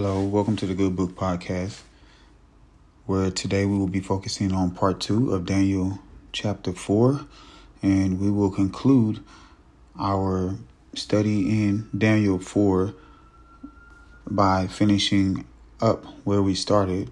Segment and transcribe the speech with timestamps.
[0.00, 1.80] Hello, welcome to the Good Book Podcast,
[3.06, 5.98] where today we will be focusing on part two of Daniel
[6.30, 7.26] chapter four,
[7.82, 9.18] and we will conclude
[9.98, 10.54] our
[10.94, 12.94] study in Daniel 4
[14.30, 15.44] by finishing
[15.80, 17.10] up where we started,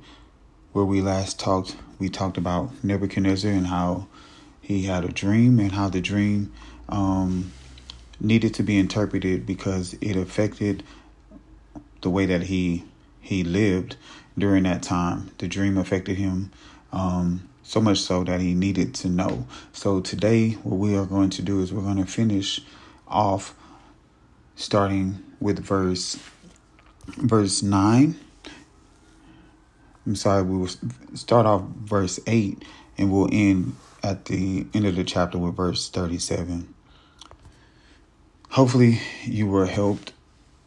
[0.71, 1.75] where we last talked.
[1.99, 4.07] We talked about Nebuchadnezzar and how
[4.61, 6.53] he had a dream and how the dream
[6.89, 7.51] um,
[8.21, 10.85] needed to be interpreted because it affected
[12.07, 12.85] the way that he
[13.21, 13.97] he lived
[14.39, 15.29] during that time.
[15.39, 16.53] The dream affected him
[16.93, 19.49] um, so much so that he needed to know.
[19.73, 22.61] So today, what we are going to do is we're going to finish
[23.09, 23.57] off
[24.55, 26.17] starting with verse
[27.17, 28.15] verse nine.
[30.07, 30.71] I'm sorry, we will
[31.15, 32.65] start off verse eight
[32.97, 36.73] and we'll end at the end of the chapter with verse 37.
[38.51, 40.13] Hopefully, you were helped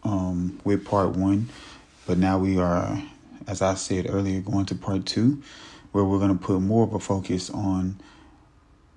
[0.04, 1.50] um, with part one,
[2.06, 3.02] but now we are,
[3.48, 5.42] as I said earlier, going to part two,
[5.92, 8.00] where we're going to put more of a focus on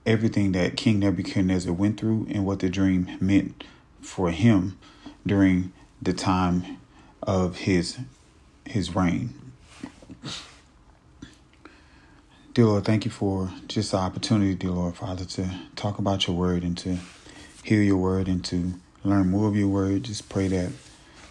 [0.05, 3.65] everything that King Nebuchadnezzar went through and what the dream meant
[4.01, 4.79] for him
[5.27, 6.79] during the time
[7.23, 7.99] of his
[8.65, 9.35] his reign.
[12.55, 16.37] Dear Lord, thank you for just the opportunity, dear Lord Father, to talk about your
[16.37, 16.99] word and to
[17.63, 20.03] hear your word and to learn more of your word.
[20.03, 20.71] Just pray that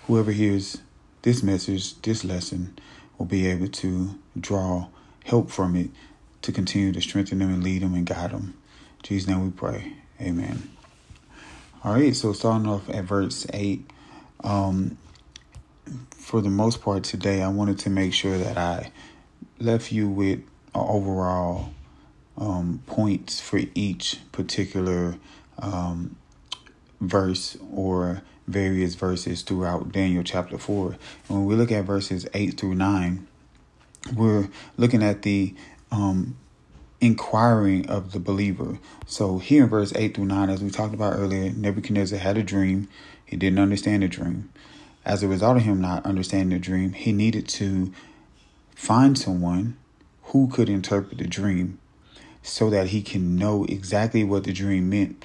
[0.08, 0.80] whoever hears
[1.22, 2.78] this message, this lesson,
[3.18, 4.88] will be able to draw
[5.26, 5.90] help from it
[6.42, 8.56] to continue to strengthen them and lead them and guide them.
[8.98, 9.94] In Jesus' name we pray.
[10.20, 10.70] Amen.
[11.84, 13.90] All right, so starting off at verse 8.
[14.44, 14.98] Um,
[16.12, 18.92] for the most part today, I wanted to make sure that I
[19.60, 20.42] left you with
[20.74, 21.72] overall
[22.38, 25.18] um, points for each particular
[25.60, 26.16] um,
[27.00, 30.88] verse or various verses throughout Daniel chapter 4.
[30.88, 30.98] And
[31.30, 33.28] when we look at verses 8 through 9,
[34.16, 35.54] we're looking at the
[35.92, 36.38] um,
[37.00, 38.80] inquiring of the believer.
[39.06, 42.44] So here in verse 8 through 9, as we talked about earlier, Nebuchadnezzar had a
[42.44, 42.88] dream.
[43.26, 44.52] He didn't understand the dream.
[45.04, 47.92] As a result of him not understanding the dream, he needed to
[48.76, 49.78] find someone
[50.26, 51.80] who could interpret the dream
[52.44, 55.24] so that he can know exactly what the dream meant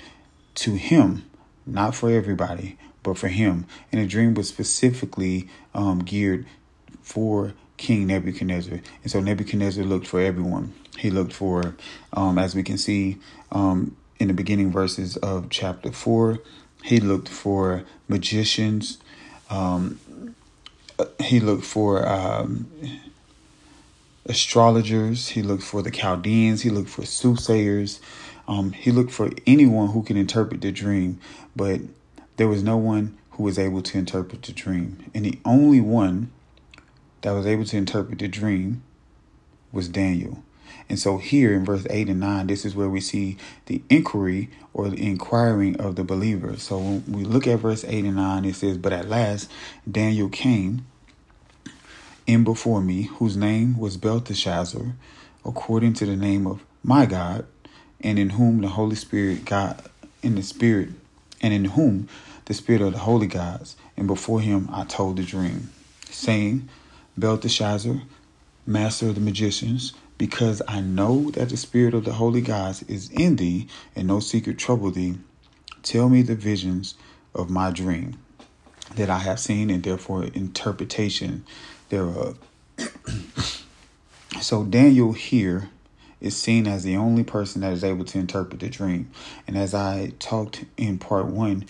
[0.55, 1.29] to him,
[1.67, 3.65] not for everybody, but for him.
[3.93, 6.45] And the dream was specifically um, geared
[7.03, 8.81] for King Nebuchadnezzar.
[9.03, 10.75] And so Nebuchadnezzar looked for everyone.
[10.99, 11.77] He looked for,
[12.13, 13.19] um, as we can see
[13.53, 16.41] um, in the beginning verses of chapter 4,
[16.83, 18.99] he looked for magicians.
[19.51, 20.35] Um,
[21.21, 22.69] he looked for um,
[24.25, 25.29] astrologers.
[25.29, 26.63] He looked for the Chaldeans.
[26.63, 28.01] He looked for soothsayers.
[28.49, 31.21] Um, he looked for anyone who can interpret the dream.
[31.55, 31.83] But
[32.37, 35.11] there was no one who was able to interpret the dream.
[35.15, 36.31] And the only one
[37.23, 38.83] that was able to interpret the dream
[39.73, 40.43] was Daniel.
[40.89, 43.37] And so here in verse 8 and 9, this is where we see
[43.67, 46.57] the inquiry or the inquiring of the believer.
[46.57, 49.51] So when we look at verse 8 and 9, it says, But at last
[49.91, 50.87] Daniel came
[52.27, 54.95] in before me, whose name was Belteshazzar,
[55.45, 57.47] according to the name of my God,
[58.01, 59.83] and in whom the Holy Spirit God
[60.23, 60.91] in the Spirit,
[61.41, 62.09] and in whom
[62.47, 65.71] the Spirit of the holy gods, and before him I told the dream,
[66.11, 66.69] saying,
[67.17, 68.03] Belteshazzar,
[68.67, 73.11] master of the magicians, because I know that the Spirit of the holy gods is
[73.11, 75.19] in thee, and no secret trouble thee,
[75.83, 76.95] tell me the visions
[77.35, 78.19] of my dream
[78.95, 81.45] that I have seen, and therefore interpretation
[81.89, 82.39] thereof.
[84.41, 85.71] so Daniel here
[86.21, 89.11] is seen as the only person that is able to interpret the dream.
[89.47, 91.67] And as I talked in part one,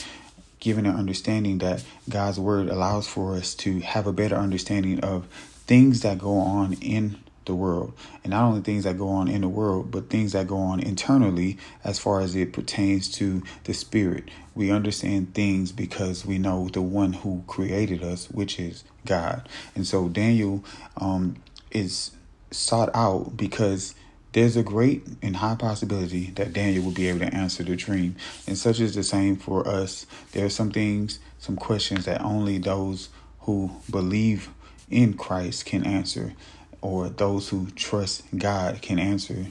[0.61, 5.27] given an understanding that God's word allows for us to have a better understanding of
[5.67, 7.93] things that go on in the world.
[8.23, 10.81] And not only things that go on in the world, but things that go on
[10.81, 14.29] internally as far as it pertains to the spirit.
[14.55, 19.49] We understand things because we know the one who created us, which is God.
[19.75, 20.65] And so Daniel
[20.97, 21.37] um,
[21.71, 22.11] is
[22.51, 23.95] sought out because
[24.37, 28.15] there's a great and high possibility that Daniel will be able to answer the dream.
[28.47, 30.05] And such is the same for us.
[30.33, 33.09] There are some things, some questions that only those
[33.41, 34.51] who believe
[34.91, 36.35] in Christ can answer
[36.83, 39.47] or those who trust God can answer.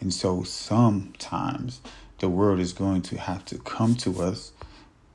[0.00, 1.80] And so sometimes
[2.20, 4.52] the world is going to have to come to us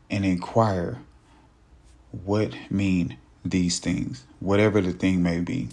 [0.10, 1.00] and inquire
[2.12, 3.16] what mean
[3.46, 5.70] these things, whatever the thing may be.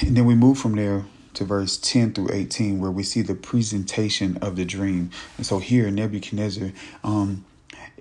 [0.00, 1.04] And then we move from there
[1.34, 5.10] to verse 10 through 18, where we see the presentation of the dream.
[5.36, 7.44] And so here, Nebuchadnezzar, um,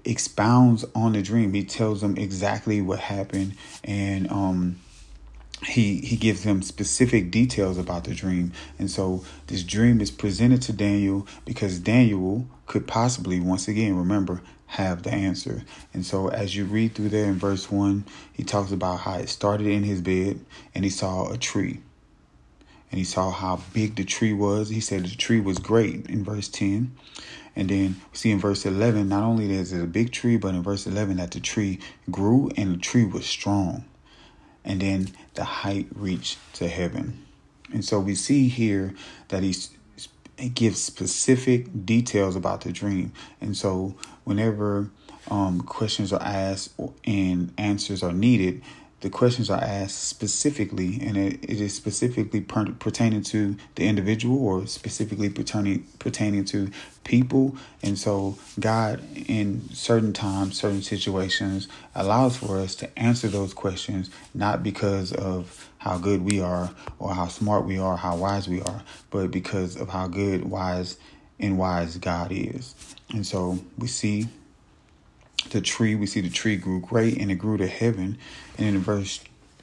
[0.03, 1.53] expounds on the dream.
[1.53, 4.79] He tells them exactly what happened and um
[5.63, 10.61] he he gives them specific details about the dream and so this dream is presented
[10.61, 15.63] to daniel because daniel could possibly once again remember have the answer
[15.93, 19.29] and so as you read through there in verse 1 he talks about how it
[19.29, 20.39] started in his bed
[20.73, 21.79] and he saw a tree
[22.91, 26.23] and he saw how big the tree was he said the tree was great in
[26.23, 26.95] verse 10
[27.55, 30.53] and then we see in verse 11 not only is it a big tree but
[30.53, 31.79] in verse 11 that the tree
[32.09, 33.83] grew and the tree was strong
[34.63, 37.25] and then the height reached to heaven.
[37.73, 38.93] And so we see here
[39.29, 39.55] that he
[40.49, 43.13] gives specific details about the dream.
[43.39, 44.89] And so whenever
[45.29, 46.73] um, questions are asked
[47.05, 48.61] and answers are needed,
[49.01, 54.45] the questions are asked specifically, and it, it is specifically per- pertaining to the individual
[54.45, 56.69] or specifically pertaining pertaining to
[57.03, 57.55] people.
[57.81, 64.11] And so, God, in certain times, certain situations, allows for us to answer those questions
[64.35, 66.69] not because of how good we are
[66.99, 70.97] or how smart we are, how wise we are, but because of how good, wise,
[71.39, 72.75] and wise God is.
[73.09, 74.27] And so we see
[75.49, 78.17] the tree, we see the tree grew great and it grew to heaven.
[78.61, 79.19] In verse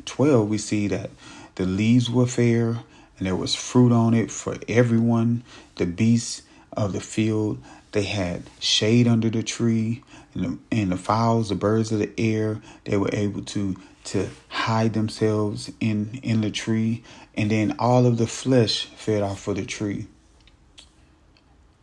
[0.06, 1.10] 12, we see that
[1.54, 2.80] the leaves were fair
[3.18, 5.44] and there was fruit on it for everyone.
[5.76, 6.42] The beasts
[6.72, 7.62] of the field,
[7.92, 10.02] they had shade under the tree.
[10.34, 14.30] And the, and the fowls, the birds of the air, they were able to to
[14.48, 17.02] hide themselves in in the tree.
[17.34, 20.06] And then all of the flesh fed off of the tree.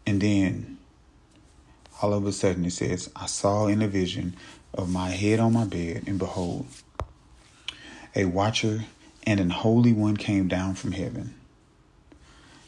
[0.05, 0.77] And then
[2.01, 4.35] all of a sudden it says, I saw in a vision
[4.73, 6.67] of my head on my bed, and behold,
[8.15, 8.85] a watcher
[9.23, 11.33] and an holy one came down from heaven.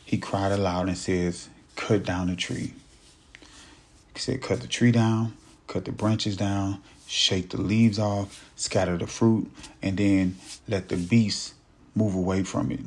[0.04, 2.74] He cried aloud and says, Cut down the tree.
[4.14, 5.34] He said, Cut the tree down,
[5.68, 9.50] cut the branches down, shake the leaves off, scatter the fruit,
[9.82, 11.54] and then let the beasts
[11.96, 12.82] move away from it.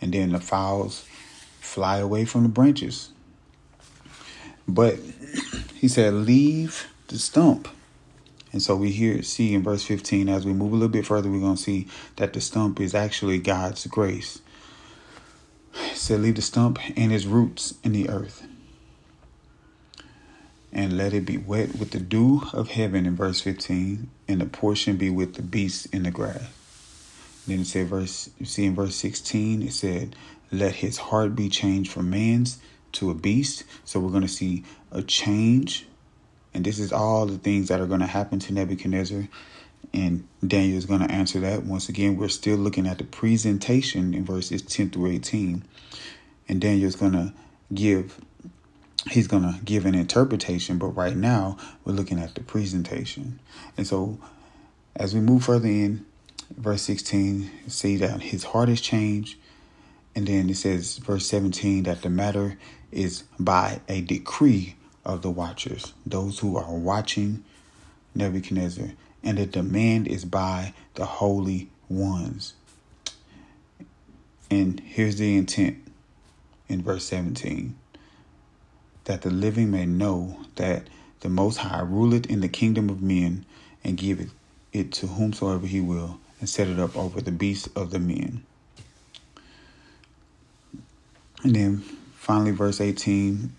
[0.00, 1.04] And then the fowls
[1.60, 3.10] fly away from the branches.
[4.66, 4.98] But
[5.74, 7.68] he said, Leave the stump.
[8.52, 11.30] And so we hear see in verse 15, as we move a little bit further,
[11.30, 11.86] we're going to see
[12.16, 14.40] that the stump is actually God's grace.
[15.72, 18.46] He said, Leave the stump and its roots in the earth.
[20.72, 24.46] And let it be wet with the dew of heaven in verse 15, and the
[24.46, 26.50] portion be with the beasts in the grass.
[27.46, 30.14] then it said verse you see in verse 16, it said,
[30.52, 32.58] Let his heart be changed from man's
[32.92, 33.64] to a beast.
[33.84, 35.86] So we're going to see a change.
[36.54, 39.28] And this is all the things that are going to happen to Nebuchadnezzar.
[39.92, 41.64] And Daniel is going to answer that.
[41.64, 45.64] Once again, we're still looking at the presentation in verses 10 through 18.
[46.48, 47.32] And Daniel is going to
[47.72, 48.20] give
[49.10, 53.38] he's going to give an interpretation, but right now we're looking at the presentation.
[53.76, 54.18] And so
[54.96, 56.04] as we move further in,
[56.56, 59.38] verse 16, see that his heart has changed.
[60.14, 62.58] And then it says, verse 17, that the matter
[62.90, 64.74] is by a decree
[65.04, 67.44] of the watchers, those who are watching
[68.14, 68.90] Nebuchadnezzar,
[69.22, 72.54] and the demand is by the holy ones.
[74.50, 75.78] And here's the intent
[76.68, 77.76] in verse 17
[79.04, 80.86] that the living may know that
[81.20, 83.46] the Most High ruleth in the kingdom of men
[83.82, 84.32] and giveth
[84.72, 88.44] it to whomsoever he will, and set it up over the beasts of the men.
[91.42, 91.78] And then
[92.14, 93.54] finally, verse 18,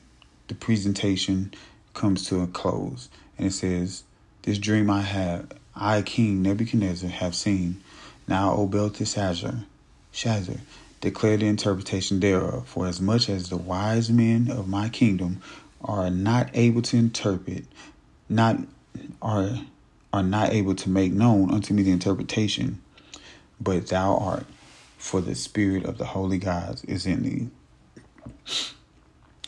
[0.50, 1.54] the presentation
[1.94, 3.08] comes to a close.
[3.38, 4.04] And it says,
[4.42, 7.82] This dream I have, I, King Nebuchadnezzar, have seen.
[8.28, 9.64] Now, O Belteshazzar,
[10.14, 10.60] Shazar,
[11.02, 12.68] declare the interpretation thereof.
[12.68, 15.42] For as much as the wise men of my kingdom
[15.82, 17.66] are not able to interpret,
[18.28, 18.58] not
[19.22, 19.50] are
[20.12, 22.82] are not able to make known unto me the interpretation,
[23.62, 24.46] but thou art,
[24.98, 27.48] for the spirit of the holy gods is in thee.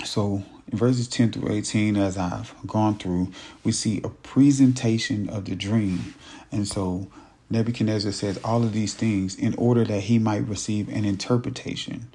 [0.03, 3.31] So, in verses 10 through 18, as I've gone through,
[3.63, 6.15] we see a presentation of the dream.
[6.51, 7.07] And so,
[7.49, 12.07] Nebuchadnezzar says all of these things in order that he might receive an interpretation.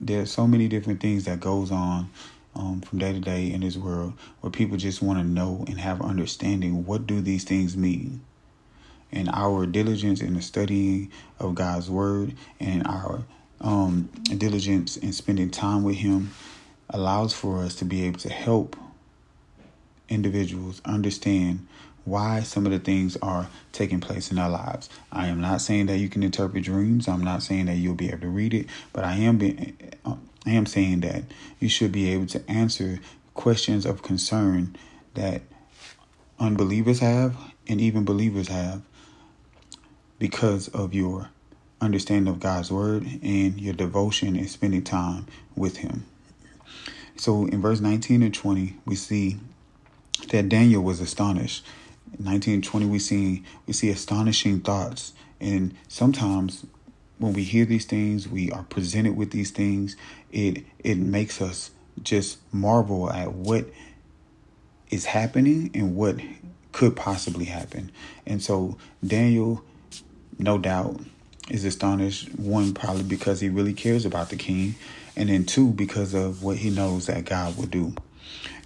[0.00, 2.10] There's so many different things that goes on
[2.54, 5.80] um, from day to day in this world where people just want to know and
[5.80, 8.20] have understanding what do these things mean
[9.10, 13.22] and our diligence in the studying of god's word and our
[13.62, 16.32] um, diligence and spending time with Him
[16.90, 18.76] allows for us to be able to help
[20.08, 21.66] individuals understand
[22.04, 24.90] why some of the things are taking place in our lives.
[25.12, 27.06] I am not saying that you can interpret dreams.
[27.06, 29.40] I'm not saying that you'll be able to read it, but I am
[30.44, 31.22] I am saying that
[31.60, 32.98] you should be able to answer
[33.34, 34.76] questions of concern
[35.14, 35.42] that
[36.40, 37.36] unbelievers have
[37.68, 38.82] and even believers have
[40.18, 41.30] because of your
[41.82, 46.06] understanding of God's word and your devotion and spending time with Him.
[47.16, 49.38] So in verse 19 and 20, we see
[50.30, 51.64] that Daniel was astonished.
[52.18, 55.12] In 19 and 20, we see we see astonishing thoughts.
[55.40, 56.64] And sometimes
[57.18, 59.96] when we hear these things, we are presented with these things,
[60.30, 61.70] it it makes us
[62.02, 63.66] just marvel at what
[64.90, 66.16] is happening and what
[66.72, 67.90] could possibly happen.
[68.26, 69.62] And so Daniel,
[70.38, 71.00] no doubt,
[71.50, 72.34] is astonished.
[72.38, 74.74] One, probably because he really cares about the king,
[75.16, 77.94] and then two, because of what he knows that God will do.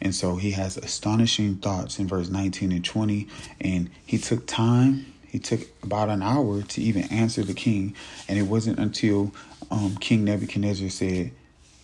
[0.00, 3.28] And so he has astonishing thoughts in verse 19 and 20.
[3.60, 7.94] And he took time, he took about an hour to even answer the king.
[8.28, 9.32] And it wasn't until
[9.70, 11.32] um, King Nebuchadnezzar said,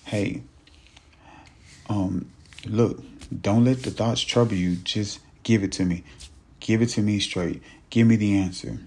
[0.05, 0.43] Hey,
[1.89, 2.31] um,
[2.67, 3.03] look,
[3.41, 4.77] don't let the thoughts trouble you.
[4.77, 6.05] Just give it to me.
[6.61, 7.63] Give it to me straight.
[7.91, 8.79] Give me the answer.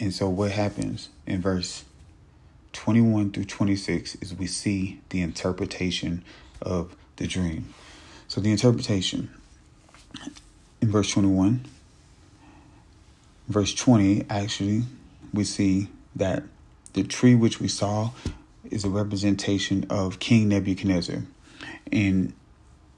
[0.00, 1.84] And so what happens in verse
[2.72, 6.24] 21 through 26 is we see the interpretation
[6.62, 7.72] of the dream.
[8.26, 9.30] So the interpretation
[10.80, 11.66] in verse 21,
[13.48, 14.84] verse 20, actually,
[15.34, 16.44] we see that
[16.94, 18.10] the tree which we saw
[18.70, 21.22] is a representation of King Nebuchadnezzar.
[21.92, 22.32] And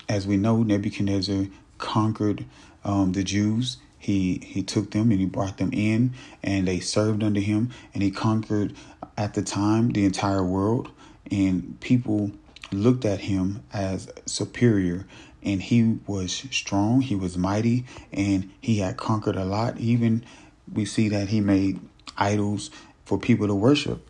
[0.08, 1.46] as we know, Nebuchadnezzar
[1.78, 2.44] conquered
[2.84, 3.78] um, the Jews.
[4.02, 7.70] He he took them and he brought them in, and they served under him.
[7.94, 8.74] And he conquered
[9.16, 10.90] at the time the entire world,
[11.30, 12.32] and people
[12.72, 15.06] looked at him as superior.
[15.44, 19.78] And he was strong, he was mighty, and he had conquered a lot.
[19.78, 20.24] Even
[20.72, 21.78] we see that he made
[22.18, 22.72] idols
[23.04, 24.04] for people to worship.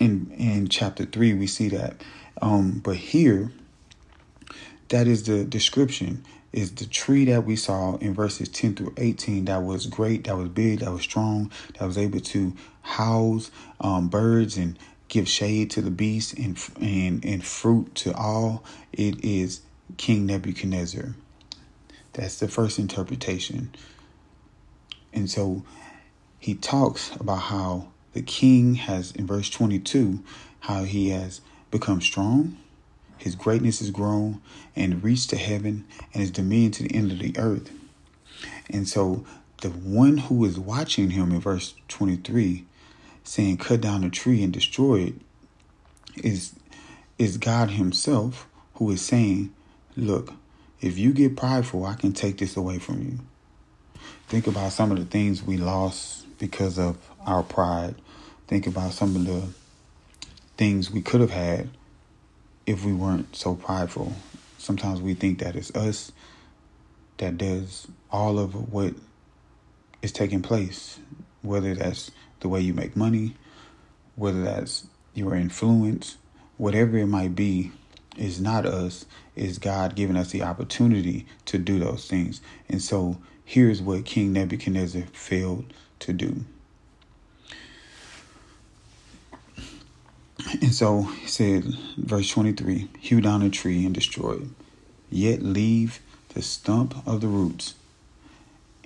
[0.00, 2.02] In in chapter three, we see that.
[2.40, 3.52] Um, but here,
[4.88, 9.46] that is the description is the tree that we saw in verses 10 through 18
[9.46, 14.08] that was great, that was big, that was strong, that was able to house um,
[14.08, 18.62] birds and give shade to the beasts and, and, and fruit to all.
[18.92, 19.62] It is
[19.96, 21.16] King Nebuchadnezzar.
[22.12, 23.74] That's the first interpretation.
[25.12, 25.64] And so
[26.38, 30.22] he talks about how the king has, in verse 22,
[30.60, 31.40] how he has
[31.72, 32.56] become strong
[33.18, 34.40] his greatness is grown
[34.76, 37.70] and reached to heaven and his dominion to the end of the earth.
[38.68, 39.24] And so
[39.60, 42.64] the one who is watching him in verse 23
[43.22, 45.14] saying cut down a tree and destroy it
[46.16, 46.54] is
[47.18, 49.54] is God himself who is saying,
[49.96, 50.32] look,
[50.80, 53.18] if you get prideful, I can take this away from you.
[54.26, 57.94] Think about some of the things we lost because of our pride.
[58.48, 59.48] Think about some of the
[60.56, 61.70] things we could have had
[62.66, 64.12] if we weren't so prideful.
[64.58, 66.12] Sometimes we think that it's us
[67.18, 68.94] that does all of what
[70.02, 70.98] is taking place,
[71.42, 73.36] whether that's the way you make money,
[74.16, 76.16] whether that's your influence,
[76.56, 77.72] whatever it might be,
[78.16, 82.40] is not us, is God giving us the opportunity to do those things.
[82.68, 86.44] And so here's what King Nebuchadnezzar failed to do.
[90.52, 91.64] And so he said,
[91.96, 94.48] verse 23 hew down a tree and destroy it,
[95.10, 97.74] yet leave the stump of the roots.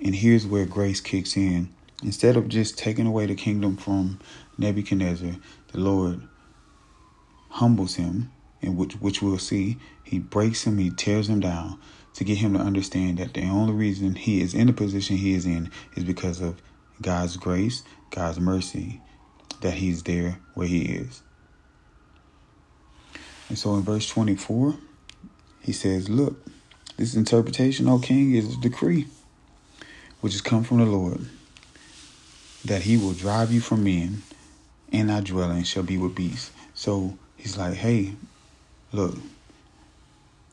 [0.03, 1.69] And here's where grace kicks in.
[2.01, 4.19] Instead of just taking away the kingdom from
[4.57, 5.35] Nebuchadnezzar,
[5.73, 6.21] the Lord
[7.49, 9.77] humbles him, and which which we'll see.
[10.03, 11.77] He breaks him, he tears him down
[12.13, 15.33] to get him to understand that the only reason he is in the position he
[15.33, 16.61] is in is because of
[17.01, 19.01] God's grace, God's mercy,
[19.61, 21.21] that he's there where he is.
[23.49, 24.75] And so in verse 24,
[25.61, 26.37] he says, Look,
[26.97, 29.07] this interpretation, O king, is a decree
[30.21, 31.21] which has come from the Lord,
[32.65, 34.21] that he will drive you from men,
[34.91, 36.51] and thy dwelling shall be with beasts.
[36.73, 38.13] So he's like, Hey,
[38.91, 39.15] look,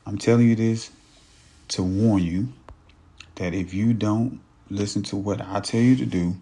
[0.06, 0.90] I'm telling you this
[1.68, 2.48] to warn you
[3.36, 6.36] that if you don't listen to what I tell you to do,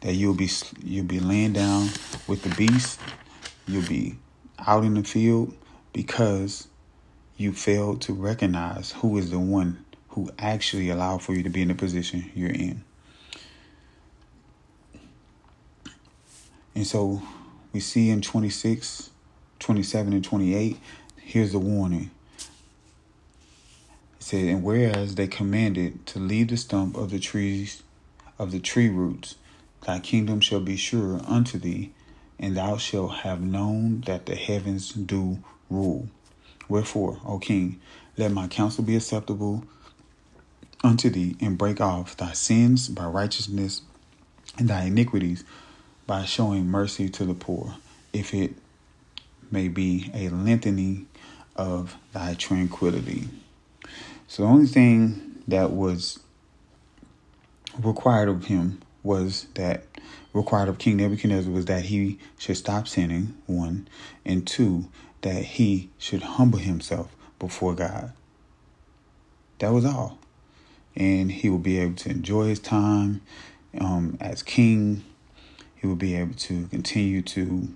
[0.00, 0.48] that you'll be
[0.82, 1.88] you'll be laying down
[2.26, 3.00] with the beast,
[3.66, 4.16] you'll be
[4.66, 5.54] out in the field,
[5.92, 6.68] because
[7.36, 11.62] you failed to recognize who is the one who actually allowed for you to be
[11.62, 12.82] in the position you're in.
[16.74, 17.22] And so
[17.72, 19.10] we see in 26,
[19.58, 20.78] 27, and 28,
[21.16, 22.10] here's the warning.
[22.38, 22.46] It
[24.20, 27.82] said, And whereas they commanded to leave the stump of the trees
[28.38, 29.36] of the tree roots,
[29.86, 31.92] thy kingdom shall be sure unto thee,
[32.38, 35.38] and thou shalt have known that the heavens do
[35.70, 36.08] rule.
[36.68, 37.80] Wherefore, O king,
[38.16, 39.64] let my counsel be acceptable
[40.84, 43.82] unto thee, and break off thy sins by righteousness
[44.58, 45.44] and thy iniquities
[46.06, 47.74] by showing mercy to the poor,
[48.12, 48.54] if it
[49.50, 51.06] may be a lengthening
[51.56, 53.28] of thy tranquility.
[54.28, 56.20] So the only thing that was
[57.82, 59.84] required of him was that
[60.32, 63.88] required of King Nebuchadnezzar was that he should stop sinning, one,
[64.24, 64.88] and two,
[65.22, 68.12] that he should humble himself before God.
[69.58, 70.18] That was all.
[70.96, 73.20] And he will be able to enjoy his time
[73.80, 75.04] um, as king.
[75.76, 77.68] He will be able to continue to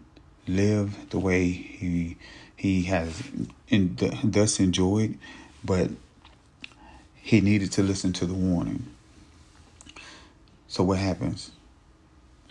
[0.46, 2.16] live the way he
[2.56, 3.22] he has
[3.68, 5.18] in, thus enjoyed,
[5.64, 5.90] but
[7.14, 8.86] he needed to listen to the warning.
[10.68, 11.50] So what happens?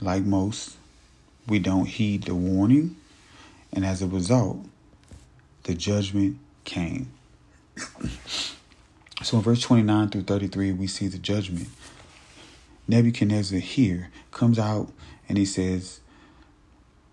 [0.02, 0.76] Like most,
[1.48, 2.98] we don't heed the warning,
[3.72, 4.66] and as a result,
[5.64, 7.12] the judgment came.
[9.24, 11.68] so in verse 29 through 33, we see the judgment.
[12.88, 14.92] Nebuchadnezzar here comes out
[15.30, 16.02] and he says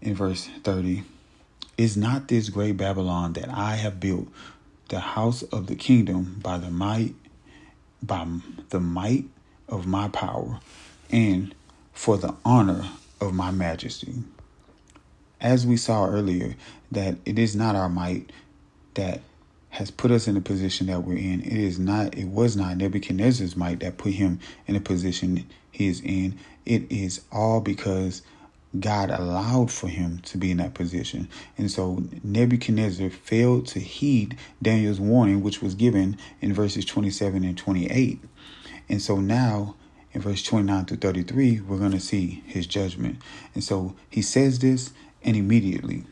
[0.00, 1.05] in verse 30,
[1.76, 4.28] Is not this great Babylon that I have built
[4.88, 7.14] the house of the kingdom by the might
[8.02, 8.26] by
[8.71, 9.25] the might
[9.69, 10.61] of my power
[11.11, 11.55] and
[11.93, 12.88] for the honor
[13.21, 14.14] of my majesty?
[15.40, 16.57] As we saw earlier,
[16.90, 18.33] that it is not our might
[18.95, 19.21] that
[19.71, 21.40] has put us in the position that we're in.
[21.42, 25.87] It is not, it was not Nebuchadnezzar's might that put him in the position he
[25.87, 26.38] is in.
[26.64, 28.23] It is all because
[28.78, 31.28] God allowed for him to be in that position.
[31.57, 37.57] And so Nebuchadnezzar failed to heed Daniel's warning, which was given in verses 27 and
[37.57, 38.21] 28.
[38.88, 39.76] And so now
[40.12, 43.18] in verse 29 to 33, we're going to see his judgment.
[43.54, 44.92] And so he says this,
[45.23, 46.05] and immediately,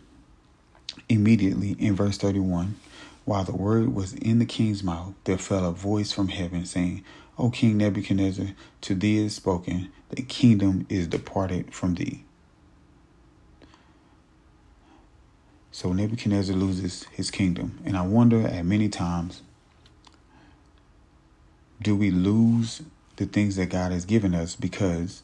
[1.08, 2.76] immediately in verse 31,
[3.24, 7.04] while the word was in the king's mouth, there fell a voice from heaven saying,
[7.38, 8.48] O King Nebuchadnezzar,
[8.82, 12.24] to thee is spoken, the kingdom is departed from thee.
[15.70, 17.80] So Nebuchadnezzar loses his kingdom.
[17.84, 19.42] And I wonder at many times,
[21.82, 22.82] do we lose
[23.16, 25.22] the things that God has given us because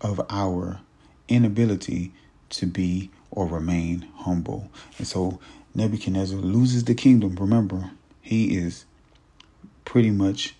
[0.00, 0.80] of our
[1.28, 2.12] inability
[2.50, 4.70] to be or remain humble?
[4.98, 5.40] And so
[5.74, 8.84] Nebuchadnezzar loses the kingdom, remember, he is
[9.84, 10.54] pretty much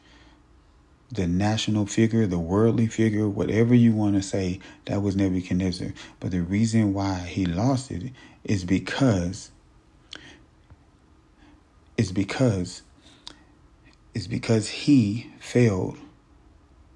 [1.10, 5.92] the national figure, the worldly figure, whatever you want to say, that was Nebuchadnezzar.
[6.20, 8.12] But the reason why he lost it
[8.44, 9.50] is because
[11.96, 12.82] is because
[14.14, 15.98] is because he failed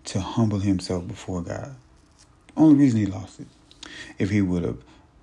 [0.04, 1.74] to humble himself before God.
[2.56, 3.46] Only reason he lost it.
[4.18, 4.78] If he would have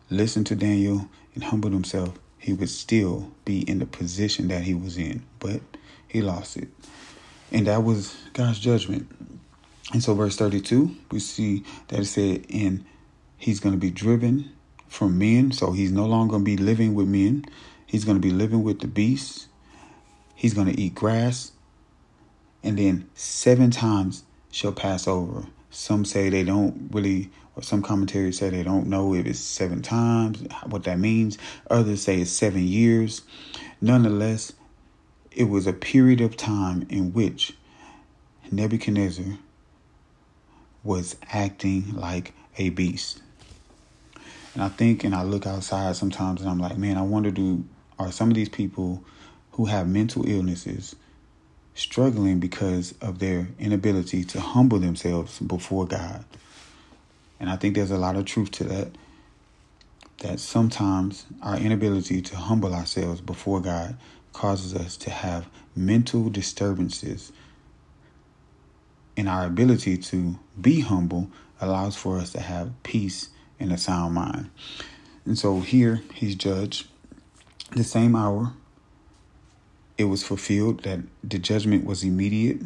[0.10, 4.74] listened to Daniel and humbled himself, he would still be in the position that he
[4.74, 5.62] was in, but
[6.08, 6.70] he lost it.
[7.52, 9.10] And that was God's judgment.
[9.92, 12.86] And so, verse 32, we see that it said, and
[13.38, 14.52] he's going to be driven
[14.88, 15.52] from men.
[15.52, 17.46] So, he's no longer going to be living with men.
[17.86, 19.48] He's going to be living with the beasts.
[20.36, 21.52] He's going to eat grass.
[22.64, 25.46] And then seven times shall pass over.
[25.72, 30.42] Some say they don't really some commentaries say they don't know if it's seven times,
[30.66, 31.38] what that means.
[31.70, 33.22] Others say it's seven years.
[33.82, 34.54] Nonetheless,
[35.32, 37.54] it was a period of time in which
[38.52, 39.38] Nebuchadnezzar
[40.84, 43.22] was acting like a beast.
[44.54, 47.64] And I think and I look outside sometimes and I'm like, man, I wonder do
[47.98, 49.04] are some of these people
[49.52, 50.96] who have mental illnesses
[51.76, 56.24] struggling because of their inability to humble themselves before God?
[57.40, 58.90] And I think there's a lot of truth to that.
[60.20, 63.98] That sometimes our inability to humble ourselves before God
[64.34, 67.32] causes us to have mental disturbances.
[69.16, 74.14] And our ability to be humble allows for us to have peace and a sound
[74.14, 74.50] mind.
[75.26, 76.88] And so here he's judged
[77.72, 78.54] the same hour
[80.00, 82.62] it was fulfilled that the judgment was immediate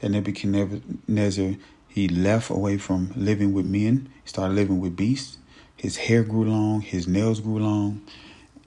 [0.00, 1.54] that Nebuchadnezzar
[1.90, 5.38] he left away from living with men, started living with beasts.
[5.76, 8.02] His hair grew long, his nails grew long,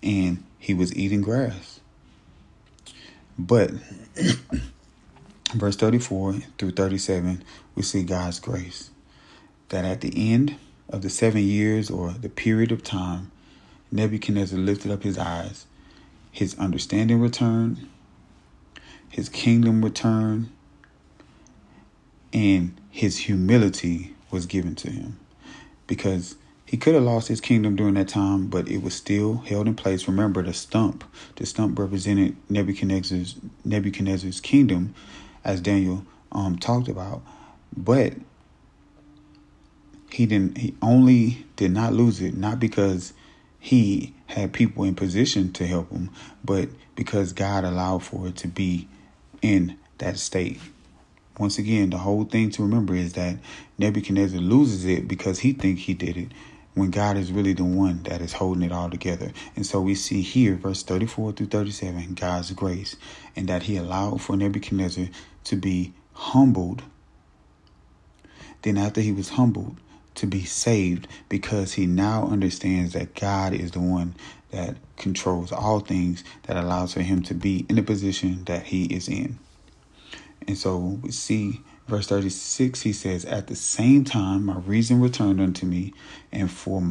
[0.01, 1.79] and he was eating grass.
[3.39, 3.71] But
[5.53, 7.43] verse 34 through 37,
[7.75, 8.91] we see God's grace.
[9.69, 10.57] That at the end
[10.89, 13.31] of the seven years or the period of time,
[13.89, 15.65] Nebuchadnezzar lifted up his eyes,
[16.29, 17.87] his understanding returned,
[19.07, 20.49] his kingdom returned,
[22.33, 25.19] and his humility was given to him
[25.87, 29.67] because he could have lost his kingdom during that time, but it was still held
[29.67, 30.07] in place.
[30.07, 31.03] Remember the stump.
[31.35, 34.95] The stump represented Nebuchadnezzar's Nebuchadnezzar's kingdom,
[35.43, 37.21] as Daniel um, talked about.
[37.77, 38.13] But
[40.09, 40.57] he didn't.
[40.57, 43.13] He only did not lose it, not because
[43.59, 46.09] he had people in position to help him,
[46.43, 48.87] but because God allowed for it to be
[49.43, 50.59] in that state.
[51.37, 53.37] Once again, the whole thing to remember is that
[53.77, 56.29] Nebuchadnezzar loses it because he thinks he did it
[56.75, 59.31] when God is really the one that is holding it all together.
[59.55, 62.95] And so we see here, verse 34 through 37, God's grace,
[63.35, 65.07] and that he allowed for Nebuchadnezzar
[65.45, 66.83] to be humbled.
[68.61, 69.77] Then, after he was humbled,
[70.15, 74.15] to be saved because he now understands that God is the one
[74.51, 78.85] that controls all things that allows for him to be in the position that he
[78.85, 79.39] is in.
[80.47, 85.41] And so we see verse 36 he says at the same time my reason returned
[85.41, 85.93] unto me
[86.31, 86.81] and for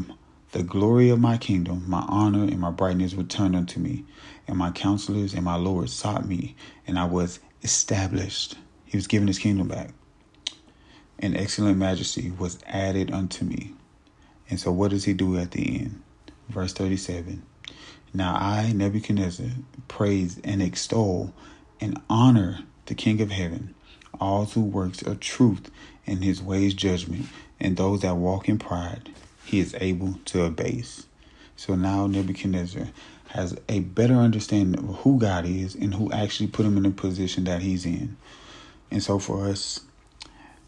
[0.52, 4.04] the glory of my kingdom my honor and my brightness returned unto me
[4.46, 6.54] and my counselors and my lords sought me
[6.86, 8.56] and I was established.
[8.84, 9.94] He was given his kingdom back
[11.22, 13.72] and excellent majesty was added unto me.
[14.50, 16.02] And so, what does he do at the end?
[16.48, 17.42] Verse 37
[18.12, 19.46] Now I, Nebuchadnezzar,
[19.88, 21.32] praise and extol
[21.80, 23.74] and honor the King of heaven,
[24.20, 25.70] all who works of truth
[26.06, 27.26] and his ways judgment,
[27.60, 29.10] and those that walk in pride,
[29.44, 31.06] he is able to abase.
[31.56, 32.88] So now Nebuchadnezzar
[33.28, 36.90] has a better understanding of who God is and who actually put him in the
[36.90, 38.16] position that he's in.
[38.90, 39.80] And so for us,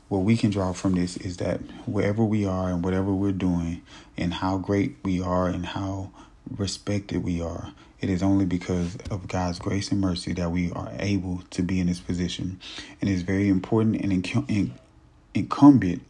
[0.09, 3.83] what we can draw from this is that wherever we are and whatever we're doing
[4.17, 6.11] and how great we are and how
[6.51, 10.93] respected we are, it is only because of God's grace and mercy that we are
[10.99, 12.61] able to be in this position.
[13.01, 14.13] And it's very important and
[15.35, 16.03] incumbent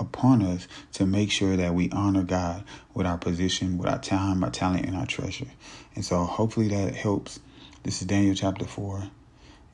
[0.00, 4.42] upon us to make sure that we honor God with our position, with our time,
[4.42, 5.48] our talent, and our treasure.
[5.94, 7.38] And so hopefully that helps.
[7.82, 9.10] This is Daniel chapter 4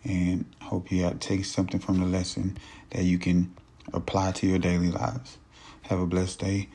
[0.02, 2.58] and hope you take something from the lesson
[2.90, 3.54] that you can
[3.92, 5.38] apply to your daily lives.
[5.82, 6.68] Have a blessed day.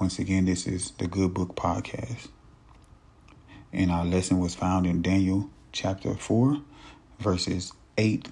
[0.00, 2.28] Once again, this is the Good Book Podcast.
[3.72, 6.60] And our lesson was found in Daniel chapter 4,
[7.18, 8.28] verses 8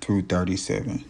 [0.00, 1.04] through 37.